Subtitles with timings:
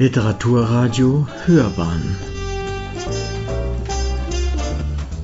[0.00, 2.16] Literaturradio Hörbahn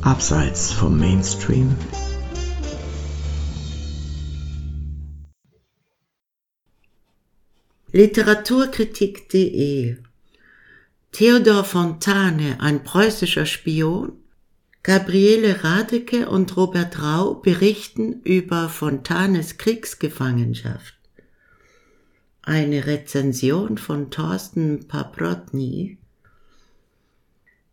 [0.03, 1.77] Abseits vom Mainstream
[7.92, 9.99] Literaturkritik.de
[11.13, 14.25] Theodor Fontane, ein preußischer Spion?
[14.83, 20.97] Gabriele Radeke und Robert Rau berichten über Fontanes Kriegsgefangenschaft.
[22.47, 25.97] Eine Rezension von Thorsten Paprotny.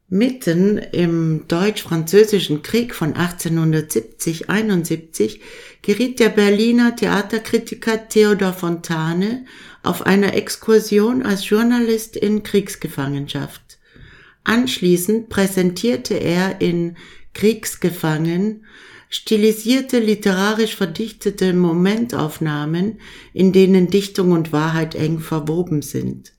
[0.07, 5.41] Mitten im Deutsch-Französischen Krieg von 1870-71
[5.81, 9.43] geriet der Berliner Theaterkritiker Theodor Fontane
[9.83, 13.77] auf einer Exkursion als Journalist in Kriegsgefangenschaft.
[14.45, 16.95] Anschließend präsentierte er in
[17.33, 18.63] Kriegsgefangen
[19.11, 22.99] stilisierte literarisch verdichtete Momentaufnahmen,
[23.33, 26.31] in denen Dichtung und Wahrheit eng verwoben sind.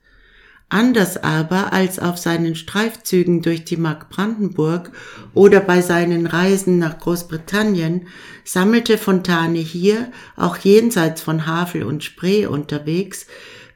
[0.70, 4.90] Anders aber als auf seinen Streifzügen durch die Mark Brandenburg
[5.34, 8.06] oder bei seinen Reisen nach Großbritannien
[8.42, 13.26] sammelte Fontane hier, auch jenseits von Havel und Spree unterwegs,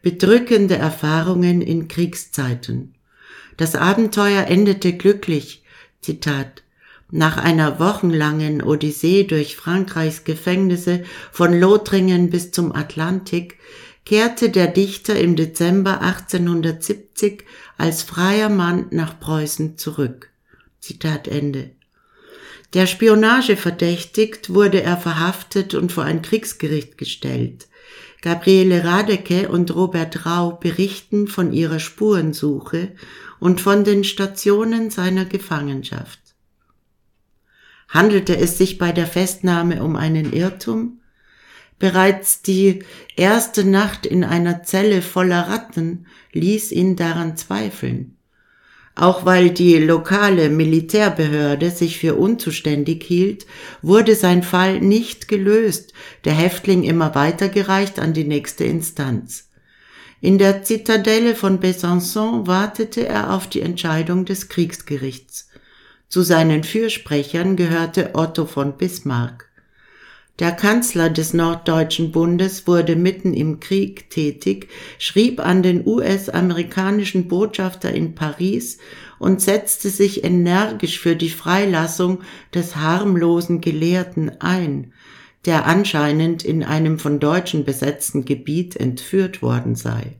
[0.00, 2.94] bedrückende Erfahrungen in Kriegszeiten.
[3.58, 5.64] Das Abenteuer endete glücklich,
[6.00, 6.62] Zitat,
[7.10, 13.58] nach einer wochenlangen Odyssee durch Frankreichs Gefängnisse von Lothringen bis zum Atlantik
[14.04, 17.44] kehrte der Dichter im Dezember 1870
[17.76, 20.30] als freier Mann nach Preußen zurück.
[20.80, 21.70] Zitat Ende.
[22.74, 27.68] Der Spionage verdächtigt wurde er verhaftet und vor ein Kriegsgericht gestellt.
[28.22, 32.92] Gabriele Radeke und Robert Rau berichten von ihrer Spurensuche
[33.38, 36.25] und von den Stationen seiner Gefangenschaft.
[37.88, 41.00] Handelte es sich bei der Festnahme um einen Irrtum?
[41.78, 42.80] Bereits die
[43.16, 48.16] erste Nacht in einer Zelle voller Ratten ließ ihn daran zweifeln.
[48.94, 53.46] Auch weil die lokale Militärbehörde sich für unzuständig hielt,
[53.82, 55.92] wurde sein Fall nicht gelöst,
[56.24, 59.50] der Häftling immer weitergereicht an die nächste Instanz.
[60.22, 65.50] In der Zitadelle von Besançon wartete er auf die Entscheidung des Kriegsgerichts.
[66.08, 69.50] Zu seinen Fürsprechern gehörte Otto von Bismarck.
[70.38, 74.68] Der Kanzler des Norddeutschen Bundes wurde mitten im Krieg tätig,
[74.98, 78.78] schrieb an den US-amerikanischen Botschafter in Paris
[79.18, 82.20] und setzte sich energisch für die Freilassung
[82.54, 84.92] des harmlosen Gelehrten ein,
[85.46, 90.16] der anscheinend in einem von Deutschen besetzten Gebiet entführt worden sei.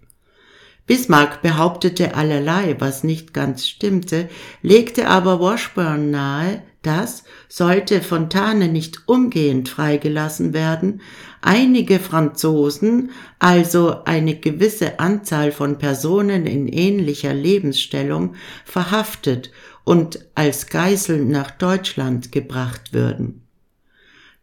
[0.87, 4.29] Bismarck behauptete allerlei, was nicht ganz stimmte,
[4.63, 11.01] legte aber Washburn nahe, dass, sollte Fontane nicht umgehend freigelassen werden,
[11.41, 13.11] einige Franzosen,
[13.41, 19.51] also eine gewisse Anzahl von Personen in ähnlicher Lebensstellung, verhaftet
[19.83, 23.43] und als Geiseln nach Deutschland gebracht würden.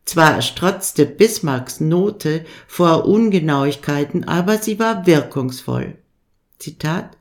[0.03, 5.95] Zwar strotzte Bismarcks Note vor Ungenauigkeiten, aber sie war wirkungsvoll.
[6.63, 7.17] Zitat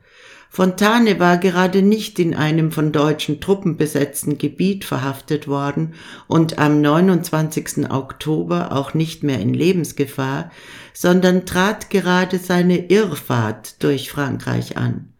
[0.51, 5.95] Fontane war gerade nicht in einem von deutschen Truppen besetzten Gebiet verhaftet worden
[6.29, 7.91] und am 29.
[7.91, 10.51] Oktober auch nicht mehr in Lebensgefahr,
[10.93, 15.13] sondern trat gerade seine Irrfahrt durch Frankreich an.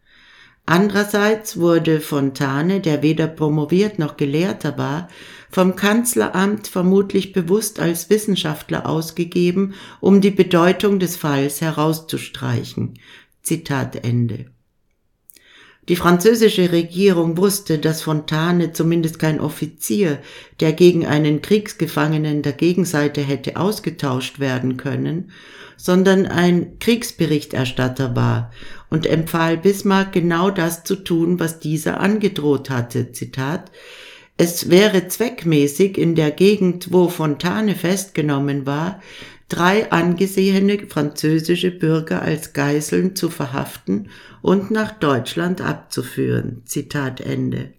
[0.65, 5.09] Andererseits wurde Fontane, der weder promoviert noch Gelehrter war,
[5.51, 12.93] vom Kanzleramt vermutlich bewusst als Wissenschaftler ausgegeben, um die Bedeutung des Falls herauszustreichen.
[13.43, 14.45] Zitat Ende.
[15.89, 20.19] Die französische Regierung wusste, dass Fontane zumindest kein Offizier,
[20.61, 25.31] der gegen einen Kriegsgefangenen der Gegenseite hätte ausgetauscht werden können,
[25.75, 28.51] sondern ein Kriegsberichterstatter war
[28.89, 33.11] und empfahl Bismarck genau das zu tun, was dieser angedroht hatte.
[33.11, 33.69] Zitat
[34.35, 38.99] es wäre zweckmäßig in der Gegend, wo Fontane festgenommen war,
[39.49, 44.09] drei angesehene französische Bürger als Geiseln zu verhaften
[44.41, 46.63] und nach Deutschland abzuführen.
[46.65, 47.73] Zitat Ende.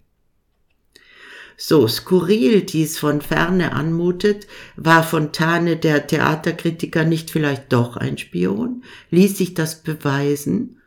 [1.57, 4.45] So skurril dies von ferne anmutet,
[4.75, 8.83] war Fontane der Theaterkritiker nicht vielleicht doch ein Spion?
[9.09, 10.81] Ließ sich das beweisen?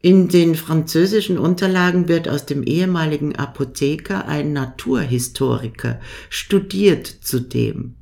[0.00, 6.00] In den französischen Unterlagen wird aus dem ehemaligen Apotheker ein Naturhistoriker,
[6.30, 7.96] studiert zudem.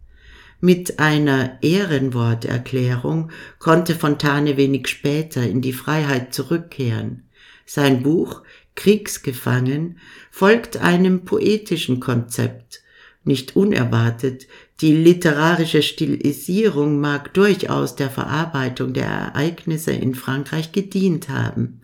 [0.60, 7.24] Mit einer Ehrenworterklärung konnte Fontane wenig später in die Freiheit zurückkehren.
[7.66, 8.42] Sein Buch
[8.74, 9.98] Kriegsgefangen
[10.30, 12.82] folgt einem poetischen Konzept.
[13.24, 14.46] Nicht unerwartet,
[14.80, 21.80] die literarische Stilisierung mag durchaus der Verarbeitung der Ereignisse in Frankreich gedient haben.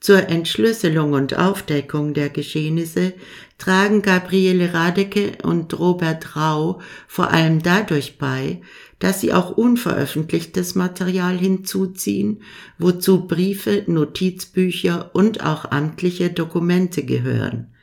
[0.00, 3.12] Zur Entschlüsselung und Aufdeckung der Geschehnisse
[3.58, 8.62] tragen Gabriele Radeke und Robert Rau vor allem dadurch bei,
[8.98, 12.42] dass sie auch unveröffentlichtes Material hinzuziehen,
[12.78, 17.74] wozu Briefe, Notizbücher und auch amtliche Dokumente gehören.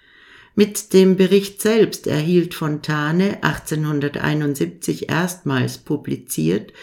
[0.55, 6.73] Mit dem Bericht selbst erhielt Fontane 1871 erstmals publiziert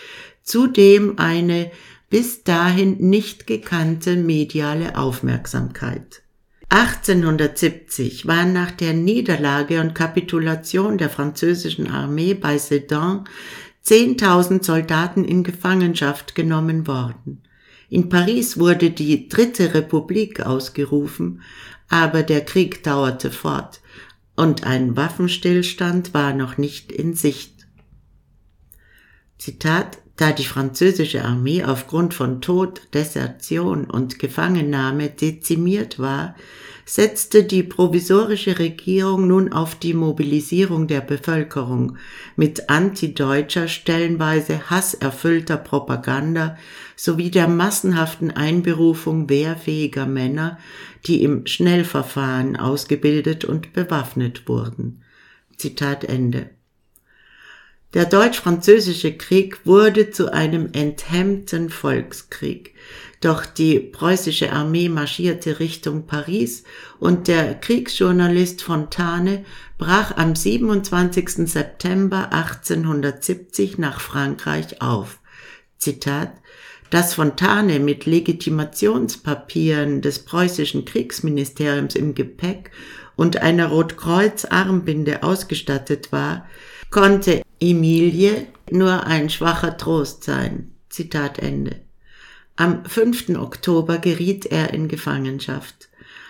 [0.44, 1.70] zudem eine
[2.14, 6.22] bis dahin nicht gekannte mediale Aufmerksamkeit.
[6.68, 13.24] 1870 waren nach der Niederlage und Kapitulation der französischen Armee bei Sedan
[13.84, 17.42] 10.000 Soldaten in Gefangenschaft genommen worden.
[17.90, 21.42] In Paris wurde die Dritte Republik ausgerufen,
[21.88, 23.80] aber der Krieg dauerte fort
[24.36, 27.66] und ein Waffenstillstand war noch nicht in Sicht.
[29.36, 36.36] Zitat da die französische Armee aufgrund von Tod, Desertion und Gefangennahme dezimiert war,
[36.86, 41.96] setzte die provisorische Regierung nun auf die Mobilisierung der Bevölkerung
[42.36, 46.56] mit antideutscher, stellenweise hasserfüllter Propaganda
[46.94, 50.58] sowie der massenhaften Einberufung wehrfähiger Männer,
[51.06, 55.02] die im Schnellverfahren ausgebildet und bewaffnet wurden.
[55.56, 56.50] Zitat Ende.
[57.94, 62.74] Der deutsch-französische Krieg wurde zu einem enthemmten Volkskrieg.
[63.20, 66.64] Doch die preußische Armee marschierte Richtung Paris
[66.98, 69.44] und der Kriegsjournalist Fontane
[69.78, 71.48] brach am 27.
[71.48, 75.20] September 1870 nach Frankreich auf.
[75.78, 76.32] Zitat
[76.90, 82.70] dass Fontane mit Legitimationspapieren des preußischen Kriegsministeriums im Gepäck
[83.16, 86.46] und einer Rotkreuz-Armbinde ausgestattet war,
[86.94, 90.70] konnte Emilie nur ein schwacher Trost sein.
[90.88, 91.80] Zitat Ende.
[92.54, 93.30] Am 5.
[93.30, 95.88] Oktober geriet er in Gefangenschaft.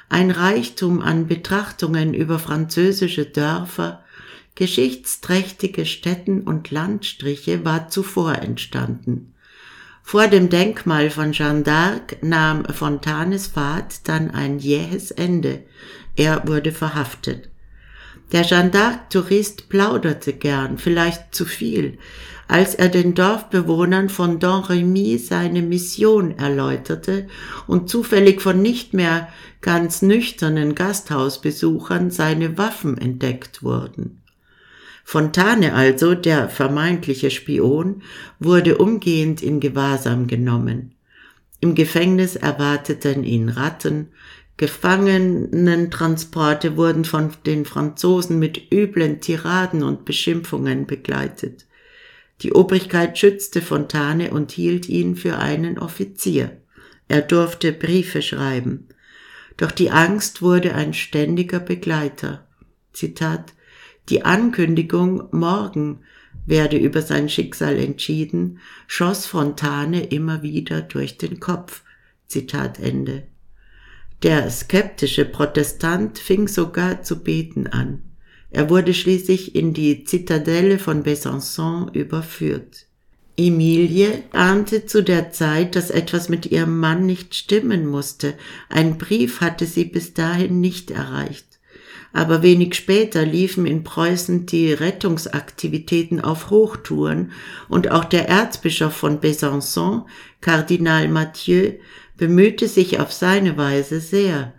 [0.08, 4.02] Ein Reichtum an Betrachtungen über französische Dörfer,
[4.54, 9.34] geschichtsträchtige Städten und Landstriche war zuvor entstanden.
[10.02, 15.62] Vor dem Denkmal von Jeanne d'Arc nahm Fontanes Fahrt dann ein jähes Ende.
[16.16, 17.50] Er wurde verhaftet.
[18.32, 21.98] Der Jeanne d'Arc-Tourist plauderte gern, vielleicht zu viel,
[22.48, 27.28] als er den Dorfbewohnern von Domremy seine Mission erläuterte
[27.66, 29.28] und zufällig von nicht mehr
[29.60, 34.20] ganz nüchternen Gasthausbesuchern seine Waffen entdeckt wurden.
[35.04, 38.02] Fontane also, der vermeintliche Spion,
[38.40, 40.94] wurde umgehend in Gewahrsam genommen.
[41.60, 44.08] Im Gefängnis erwarteten ihn Ratten,
[44.56, 51.66] Gefangenentransporte wurden von den Franzosen mit üblen Tiraden und Beschimpfungen begleitet.
[52.42, 56.60] Die Obrigkeit schützte Fontane und hielt ihn für einen Offizier.
[57.08, 58.86] Er durfte Briefe schreiben.
[59.56, 62.46] Doch die Angst wurde ein ständiger Begleiter.
[62.92, 63.54] Zitat
[64.08, 66.00] Die Ankündigung, morgen
[66.46, 71.82] werde über sein Schicksal entschieden, schoss Fontane immer wieder durch den Kopf.
[72.26, 73.26] Zitat Ende.
[74.22, 78.02] Der skeptische Protestant fing sogar zu beten an.
[78.50, 82.86] Er wurde schließlich in die Zitadelle von Besançon überführt.
[83.36, 88.34] Emilie ahnte zu der Zeit, dass etwas mit ihrem Mann nicht stimmen musste.
[88.68, 91.46] Ein Brief hatte sie bis dahin nicht erreicht.
[92.12, 97.32] Aber wenig später liefen in Preußen die Rettungsaktivitäten auf Hochtouren
[97.68, 100.04] und auch der Erzbischof von Besançon,
[100.40, 101.72] Kardinal Mathieu,
[102.16, 104.52] bemühte sich auf seine Weise sehr.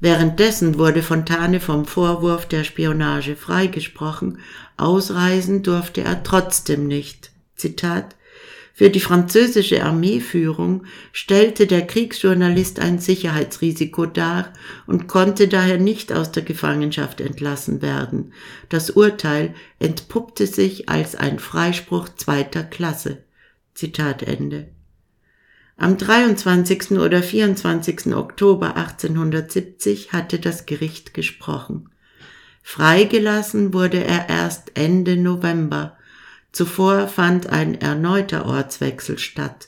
[0.00, 4.38] Währenddessen wurde Fontane vom Vorwurf der Spionage freigesprochen,
[4.76, 7.30] ausreisen durfte er trotzdem nicht.
[7.54, 8.16] Zitat
[8.74, 14.52] Für die französische Armeeführung stellte der Kriegsjournalist ein Sicherheitsrisiko dar
[14.88, 18.32] und konnte daher nicht aus der Gefangenschaft entlassen werden.
[18.70, 23.22] Das Urteil entpuppte sich als ein Freispruch zweiter Klasse.
[23.74, 24.66] Zitat Ende.
[25.82, 26.92] Am 23.
[26.92, 28.14] oder 24.
[28.14, 31.90] Oktober 1870 hatte das Gericht gesprochen.
[32.62, 35.96] Freigelassen wurde er erst Ende November.
[36.52, 39.66] Zuvor fand ein erneuter Ortswechsel statt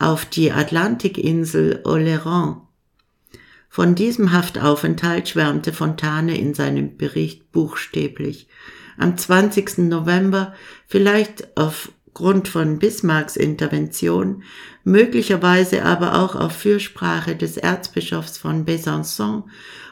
[0.00, 2.62] auf die Atlantikinsel Oléron.
[3.68, 8.48] Von diesem Haftaufenthalt schwärmte Fontane in seinem Bericht buchstäblich.
[8.98, 9.78] Am 20.
[9.78, 10.52] November,
[10.88, 14.44] vielleicht auf Grund von Bismarcks Intervention,
[14.84, 19.44] möglicherweise aber auch auf Fürsprache des Erzbischofs von Besançon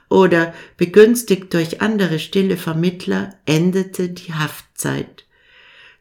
[0.08, 5.24] oder begünstigt durch andere stille Vermittler, endete die Haftzeit.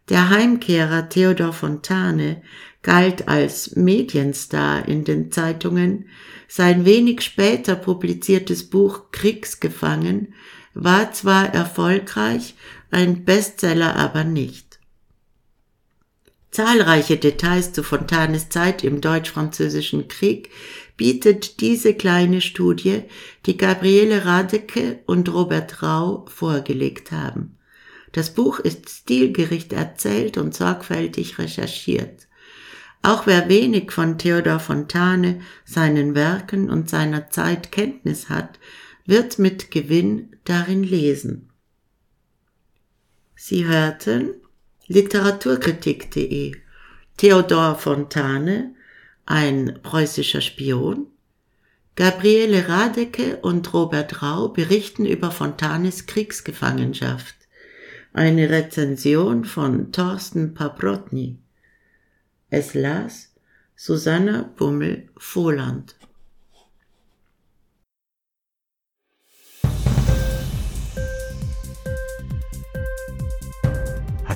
[0.09, 2.41] Der Heimkehrer Theodor Fontane
[2.81, 6.09] galt als Medienstar in den Zeitungen.
[6.47, 10.33] Sein wenig später publiziertes Buch Kriegsgefangen
[10.73, 12.55] war zwar erfolgreich,
[12.89, 14.70] ein Bestseller aber nicht.
[16.51, 20.49] Zahlreiche Details zu Fontanes Zeit im Deutsch-Französischen Krieg
[20.97, 23.03] bietet diese kleine Studie,
[23.45, 27.57] die Gabriele Radeke und Robert Rau vorgelegt haben.
[28.11, 32.27] Das Buch ist stilgericht erzählt und sorgfältig recherchiert.
[33.01, 38.59] Auch wer wenig von Theodor Fontane, seinen Werken und seiner Zeit Kenntnis hat,
[39.05, 41.49] wird mit Gewinn darin lesen.
[43.35, 44.35] Sie hörten
[44.91, 46.51] literaturkritik.de
[47.15, 48.75] Theodor Fontane,
[49.25, 51.07] ein preußischer Spion.
[51.95, 57.35] Gabriele Radecke und Robert Rau berichten über Fontanes Kriegsgefangenschaft.
[58.11, 61.37] Eine Rezension von Thorsten Paprotny.
[62.49, 63.33] Es las
[63.77, 65.95] Susanna Bummel-Vohland.